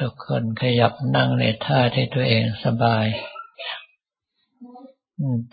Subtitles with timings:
[0.00, 3.06] ทุกคนขยับนั่งในท่าที่ตัวเองสบาย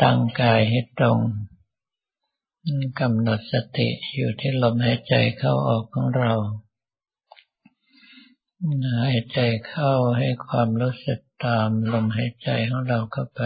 [0.02, 1.20] ตั้งกายให้ตรง
[3.00, 6.34] กำหนดสติอยู่ที่ลมหายใจเข้าออกของเรา
[8.96, 13.42] หายใจเข้าให้ความรู้สึกตามลมหายใจของเราเข้าไป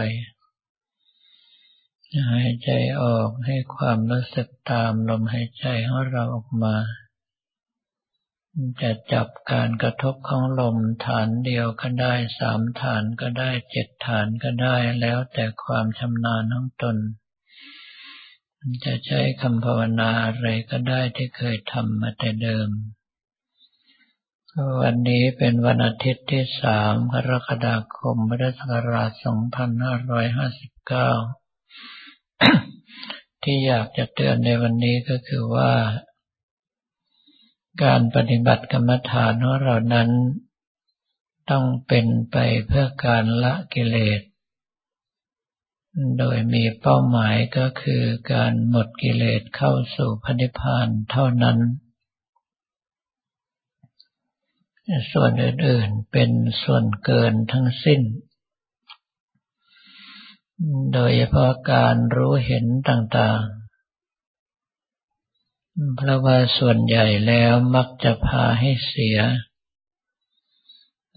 [2.32, 2.70] หายใจ
[3.02, 6.76] ออกให้ความรู้สึกตามลมหายใจของเราออกมา
[8.82, 10.76] จะจับการกระทบของลม
[11.06, 16.96] ฐานเดียวก็ได้สามฐานก็ได้เจ็ดฐานก็ได้แล้วแต่ความชำนาญของตน
[18.84, 22.68] จะใช้คำภาวนาอะไรก็ได้ที่เคยทำมาแต่เดิม
[24.82, 29.20] วันนี้เป็นวันอาทิตย์ที่สามกรกฎาคมพุทธศักราช 2559
[33.42, 35.72] ที่อยากจะเตือนในวันนี้ก็คือว่า
[37.80, 40.10] การปฏิบัติกรรมฐานของเรานั้น
[41.50, 42.36] ต้องเป็นไป
[42.66, 44.20] เพื่อการละกิเลส
[46.18, 51.58] โดยมีเป้าหมายก็คือการหมดกิเลสเข้าสู่พระนิพพานเท่านั้น
[55.12, 56.30] ส่วนอื่นๆเป็น
[56.62, 58.00] ส่วนเกินทั้งสิ้น
[60.92, 63.61] โดยเฉพาะการรู้เห็นต่างๆ
[65.96, 69.18] เพราะว่าส่วนใหญ่แล้วมักจะพาให้เสีย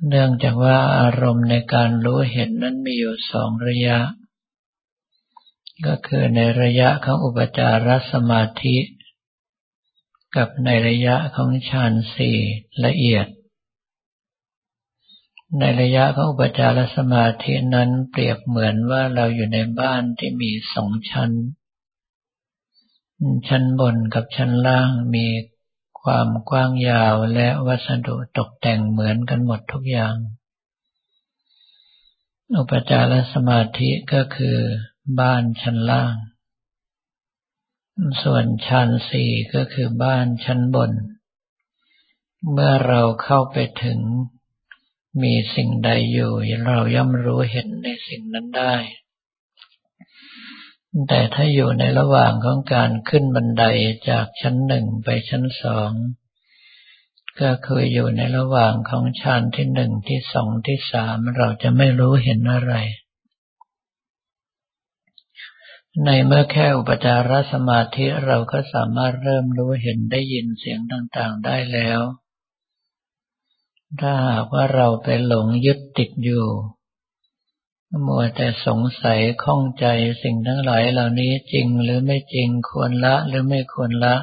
[0.07, 3.99] เนื่องจากว่าอารมณ์ในการรู้เห็นนั้นมีอยู่สองระยะ
[5.85, 8.77] ก็คือในระยะของอุปจารสมาธิ
[10.35, 12.37] กับในระยะของฌานสี่
[12.85, 13.27] ละเอียด
[15.59, 21.31] ในระยะของอุปจารสมาธินั้นเปรียบเหมือนว่าเราอยู่ในบ้านที่มีสองชั้น
[23.47, 25.27] ชั้นบนกับชั้นล่างมี
[26.01, 30.15] ความกว้างยาวและวัสดุตกแต่งเหมือนกันหมดทุกอย่าง
[32.55, 34.57] อุปจารสมาธิก็คือ
[35.19, 36.15] บ้านชั้นล่าง
[38.23, 40.91] ส่วนชั้นสี่ก็คือบ้านชั้นบน
[42.51, 43.99] เมื่อเราเข้าไปถึง
[45.23, 46.31] มีสิ่งใดอยู่
[46.67, 48.75] เราย่อมรู้เห็นในสิ่งนั้นได้
[51.09, 53.63] แต่ถ้าอยู่ในระหว่างของการขึ้นบันได
[54.09, 55.91] จากชั้นหนึ่งไปชั้นสอง
[57.41, 62.75] ก็คืออยู่ในระหว่างของชั้นที่หนึ่งที่สองที่สามเราจะไม่รู้เห็นอะไร
[66.05, 72.01] ในเมื่อแค่อุปจารสมาธิเราก็สามารถเริ่มรู้เห็นได้ยินเสียงต่างๆได้แล้ว
[73.99, 76.45] ถ้าหากว่าเราไปหลงยึดติดอยู่
[78.05, 79.85] มัวแต่สงสัยข้องใจ
[80.23, 84.15] สิ่งทั้งหลายเหล่านี้จริงหรือไม่จริงควรละหรือไม่ควรละ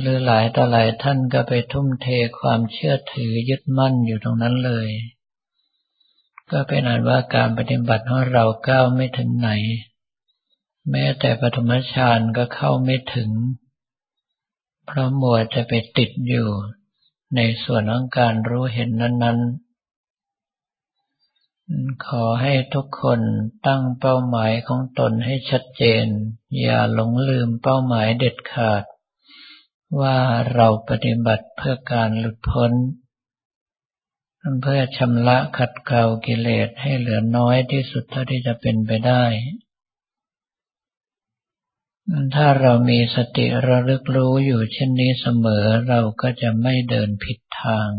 [0.00, 2.06] หรือหลายต่อหลายท่านก็ไปทุ่มเท
[2.40, 4.88] ความเชื่อถือยึดมั่นอยู่ตรงนั้นเลย
[6.50, 9.50] ก็เป็นอันว่าการปฏิบัติของเราก้าวไม่ถึงไหน
[10.90, 13.30] แม้แต่ปฐมฌานก็เข้าไม่ถึง
[14.86, 16.48] เพราะมัวจะไปติดอยู่
[17.36, 19.69] ในส่วนของการรู้เห็นนั้น ๆ
[22.06, 23.20] ขอให้ทุกคน
[23.66, 26.06] ตั้งเป้าหมายของตนให้ชัดเจน
[26.60, 28.84] อย่าหลงลืมเป้าหมายเด็ดขาด
[30.00, 30.18] ว่า
[30.54, 32.72] เราปฏิบัติเพื่อการหลุดพ้น
[34.62, 39.24] เพื่อชำระขัดเกลากิเลสให้เหลือน้อยที่สุดเท่าที่จะเป็นไปได้
[42.34, 47.90] ถ้าเรามีสติระลึกรู้อยู่เช่นนี้เสมอเราก็จะไม่เดินผิดทาง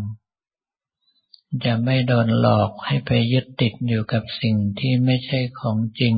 [1.65, 6.15] จะไม่โดนหลอกให้ไปยึดติดอยู่กับสิ่งที่ไม่ใช่ของจริง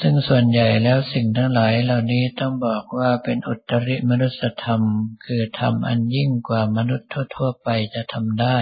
[0.00, 4.82] ซึ่งส่วนใหญ่แล้วสิ่งทั้งหลายเหล่านี้ต้องบอกว่าเป็นอุตริมนุสธรรม
[5.24, 8.58] คือธรรมอันยิ่งกว่ามนุษย์ทั่ว ๆ ไปจะทำได้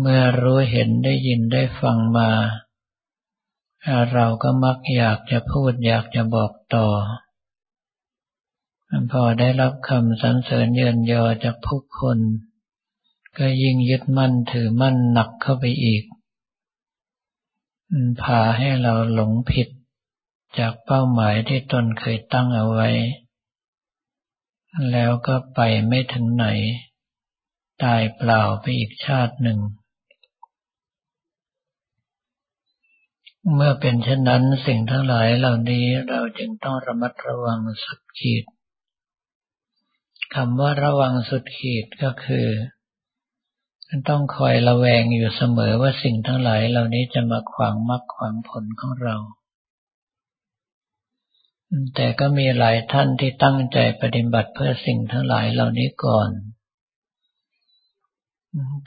[0.00, 2.30] เมื่อรู้เห็นได้ยินได้ฟังมา
[4.12, 6.86] เราก็มักอยากจะพูดอยากจะบอกต่อ
[9.12, 12.18] พอได้รับคำสรรเสริญเยินยอจากผู้คน
[13.38, 16.02] ก็ยิ่งยึดมั่นถือมั่นหนักเข้าไปอีก
[18.22, 19.68] พาให้เราหลงผิด
[20.58, 22.88] จากเป้าหมายที่ตนเคยตั้งเอาไว้
[24.90, 26.46] แล้วก็ไปไม่ถึงไหน
[27.82, 29.58] ตายเปล่าไปอีกชาติหนึ่ง
[33.54, 38.44] เมื่อเป็นเช่นนั้นสิ่งทั้งหลายเหล่านี้เราจึงต้องระมัดระวังสุดขีด
[40.34, 42.48] คำว่าระวังสุดขีดก็คือ
[44.08, 49.16] ต้องคอยระแวงอยู่เสมอว่าสิ่งทั้งหลายเหล่านี้จะมาขวางมรรคขวางผลของเรา
[51.94, 56.30] แต่ก็มีหลายท่านที่ตั้งใจปฏิบัติเพื่อสิ่งทั้งหลายเหล่านี้ก่อน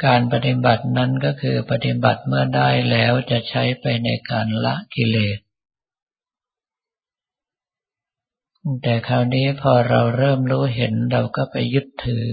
[0.05, 5.37] การปฏิบัตินั้นก็คือปฏิบัติเมื่อได้แล้วจะใช้ไปในการละกิเลส
[8.81, 12.27] แต่คราวนี้พอเราเริ่มรู้เห็นเราก็ไปยึดถือ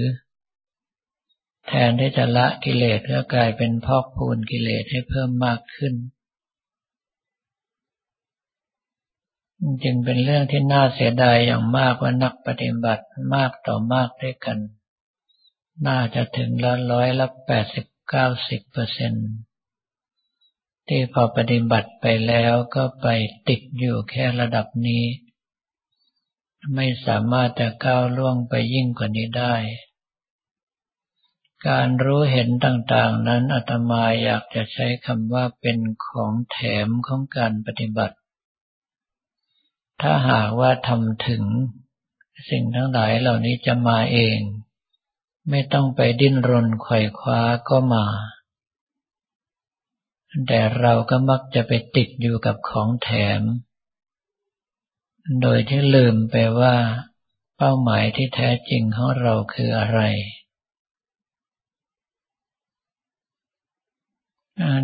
[1.66, 5.94] แทนที่จะละกิเลสก็กลายเป็นพอกพูนกิเลสให้เพิ่มมากขึ้น
[9.84, 13.04] จึงเป็นเรื่องที่น่าเสียดายอย่างมากว่านักปฏิบัติ
[13.34, 14.58] มากต่อมากด้วยกัน
[15.86, 19.12] น่าจะถึงละร้อยละแปดสิบเก้าสิบเปอร์เซ็น
[20.88, 23.06] ที่พอปฏิบัติไปแล้วก็ไป
[23.48, 25.04] ติดอยู่แค่ระดับนี้
[26.74, 29.54] ไม่สามารถจะก้าวล่วงไปยิ่งกว่านี้ได้
[31.68, 38.16] การรู้เห็นต่างๆนั้นอาตมาอยากจะใช้คำว่าเป็นของแถมของการปฏิบัติ
[40.00, 41.44] ถ้าหากว่าทำถึง
[42.50, 44.38] สิ่งทั้งหลายเหล่านี้จะมาเอง
[45.50, 48.06] ไม่ต้องไปดิ้นรนไขว่คว้าก็มา
[50.48, 53.40] แต่เราก็มักจะไปติดอยู่กับของแถม
[55.40, 56.76] โดยที่ลืมไปว่า
[57.56, 60.00] เป้าหมายที่แท้จริงของเราคืออะไร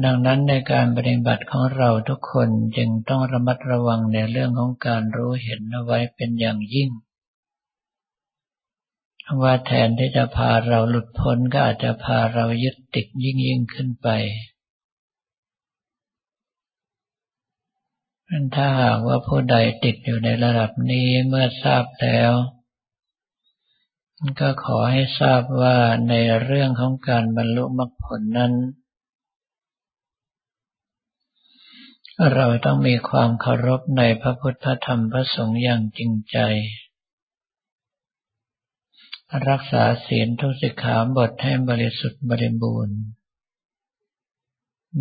[0.05, 6.91] ดังนั้นในการปฏิบัติของเราทุกคนจึงต้องระมัดระวังในเรื่องของการรู้เห็นเอาไว้เป็นอย่างยิ่ง
[9.43, 14.09] ว่าแทนที่จะพาเราหลุดพ้นก็อาจจะพาเรายึดติดยิ่งยิ่งขึ้นไป
[18.55, 22.33] ถ้าหากว่าผู้ใดติดอยู่ในระดับนี้เมื่อทราบแล้ว
[24.41, 25.77] ก็ขอให้ทราบว่า
[26.09, 28.53] ในเรื่องของการบรรลุมรรคผลนั้น
[32.35, 36.39] เราต้องมีความเคารพในพระพุทธธรรมพระสงฆ์อย่างจริงใจ
[39.49, 42.99] รักษาศีลทุกสิกขาบทให้บริสุทธิ์บริบูรณ์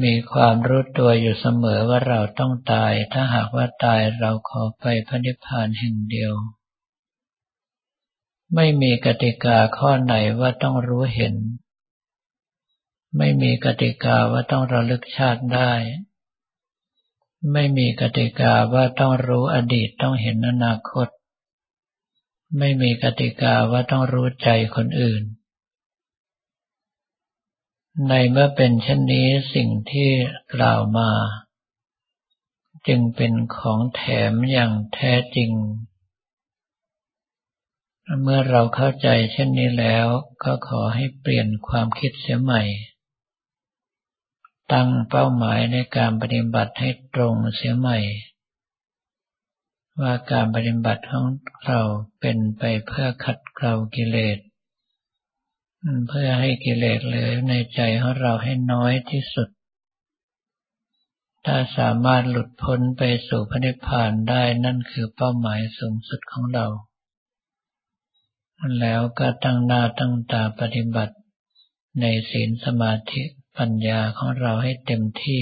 [0.04, 6.34] มีความรู้ตัวอยู่เสมอว่าเราต้องตาย ถ้าหากว่าตายเราขอไปพระนิพพานแห่งเดียว
[8.56, 11.36] ไม่มีกติกาข้อไหนว่าต้องรู้เห็น
[13.18, 15.74] ไม่มีกติกาว่าต้องระลึกชาติได้
[17.54, 21.08] ไม่มีกติกาว่าต้องรู้อดีตต้องเห็นอนาคต
[22.58, 25.24] ไม่มีกติกาว่าต้องรู้ใจคนอื่น
[28.08, 30.10] ในเมื่อเป็นเช่นนี้สิ่งที่
[30.54, 31.12] กล่าวมา
[32.88, 35.52] จึงเป็นของแถมอย่างแท้จริง
[38.22, 40.08] เมื่อเราเข้าใจเช่นนี้แล้ว
[40.44, 42.64] ก็ขอให้เปลี่ยนความคิดเสียใหม่
[44.72, 47.98] ตั้งเป้าหมายในการปฏิบัติให้ตรงเสียใหม่
[50.02, 51.26] ว่าการปฏิบัติของ
[51.66, 51.82] เรา
[52.20, 54.38] เป็นไปเพื่อขัดเกลากิเลส
[56.08, 59.50] เพื่อให้กิเลสเหลือในใจของเราให้น้อยที่สุด
[61.46, 66.68] ถ้าสามารถหลุดพ้นไปสู่พระนิพพานได้นั่นคือเป้าหมายสูงสุดของเรา
[68.80, 71.16] แล้วก็ตั้งหน้าตั้งตาปฏิบัติ
[72.02, 73.24] ในศีลสมาธิ
[73.58, 75.42] ปัญญาของเราให้เต็มที่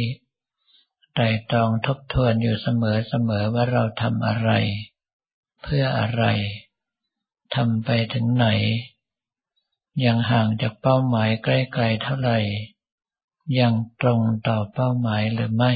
[1.14, 2.68] ไตรตรองทบทวนอยู่เส
[3.30, 4.52] มอๆว่าเราทำอะไร
[5.64, 6.24] เพื่ออะไร
[7.56, 8.48] ทำไปถึงไหน
[10.06, 12.40] ยังห่างจากเป้าหมายใกล้ๆเท่าไหร่
[13.60, 15.74] ยังตรงต่อเป้าหมายหรือไม่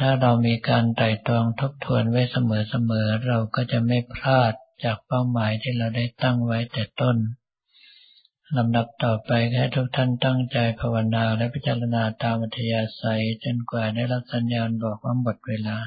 [0.00, 2.36] ถ้าเรามีการไต่ตรองทบทวนไว้เส
[2.90, 4.52] มอๆ เราก็จะไม่พลาด
[4.84, 7.16] จากเป้าหมายที่เราได้ตั้งไว้แต่ต้น
[8.56, 15.78] ลำดับต่อไปให้ทุกท่านตั้งใจภาวนาและพิจารณาตามอัธยาศัยจนกว่าได้รับสัญญาณบอกว่าหมดเวลา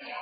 [0.00, 0.14] Yeah.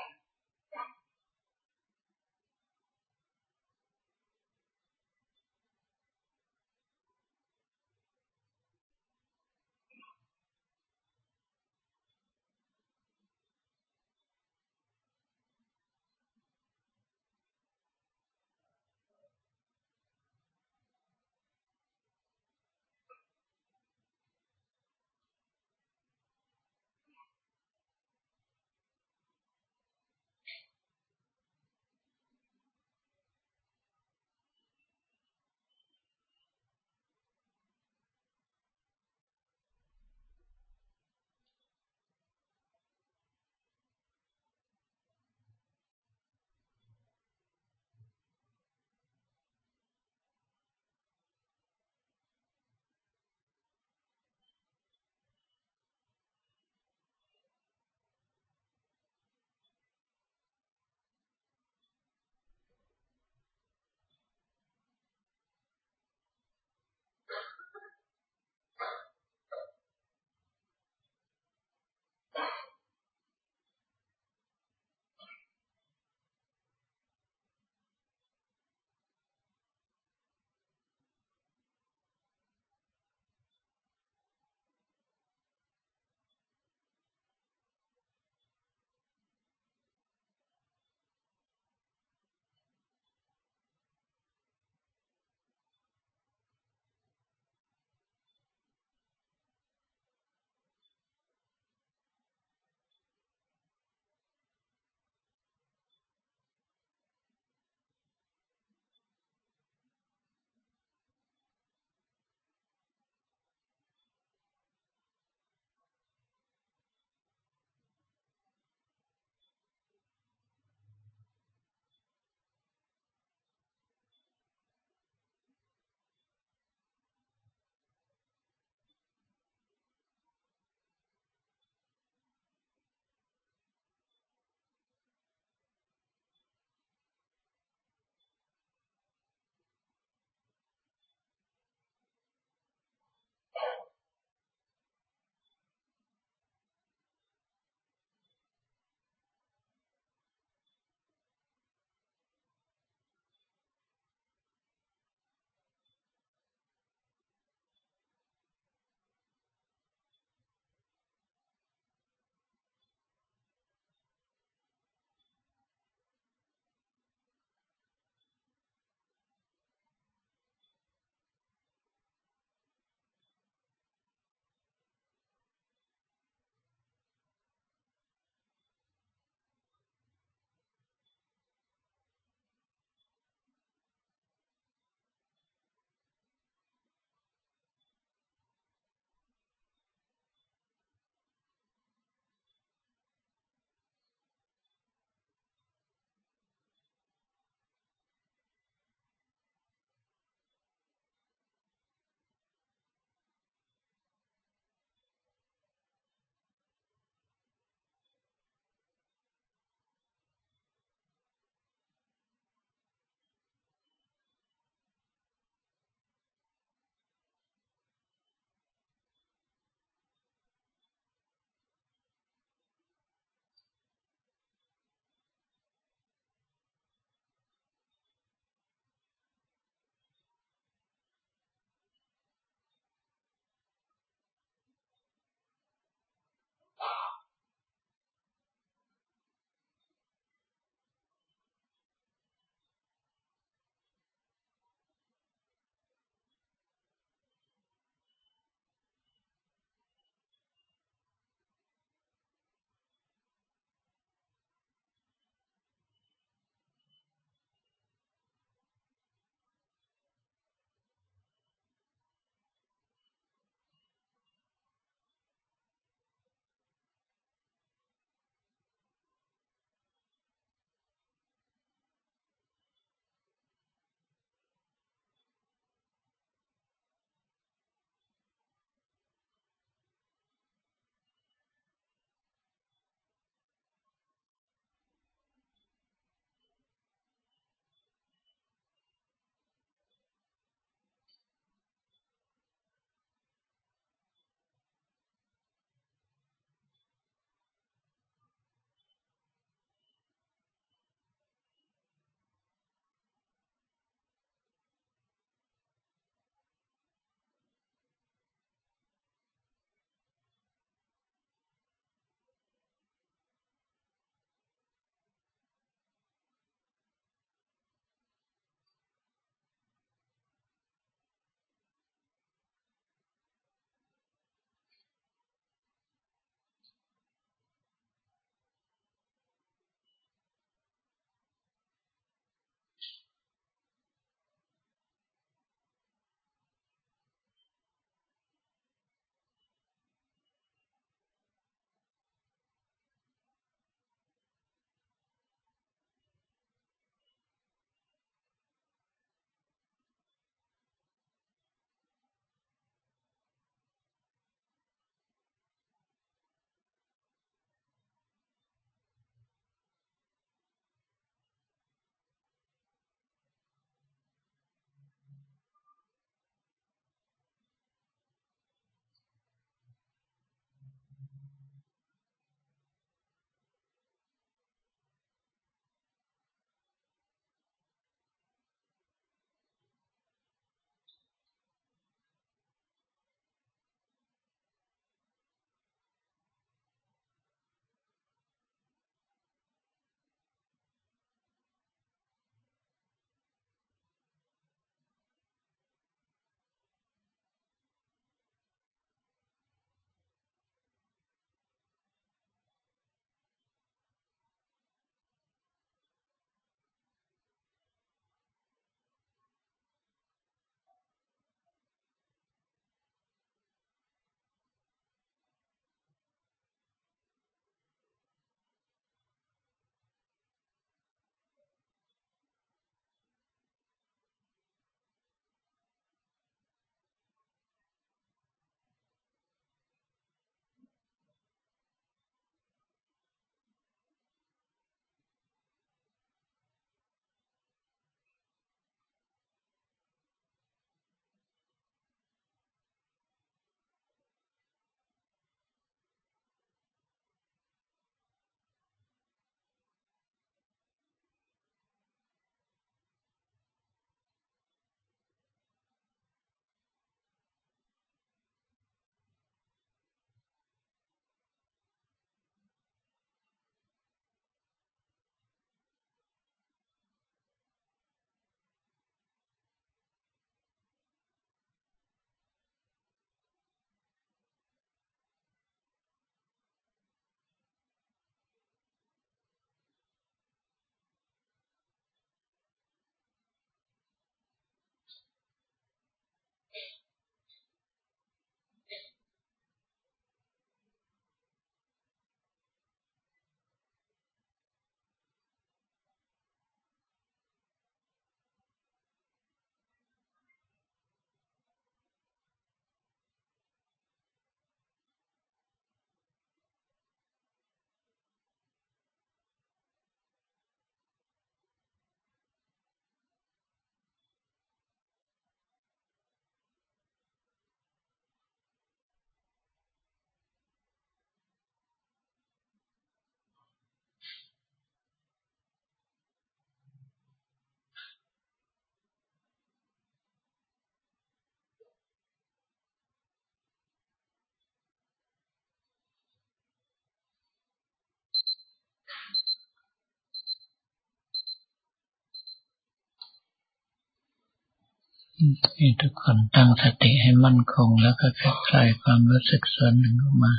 [545.57, 548.09] ให้ทุกคนตั้งสติให้มั่นคง แล้วก็
[548.49, 550.35] คลายความรู้สึกส่วนหนึ่งออกมา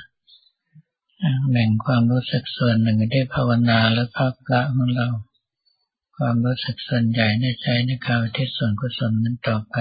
[1.51, 5.09] แบ่งความรู้สึกส่วนหนึ่งได้ภาวนาและภาพพระของเรา
[6.17, 9.75] ความรู้สึกส่วนใหญ่ในใจในการที่ส่วนกุศลนั้นต่อไป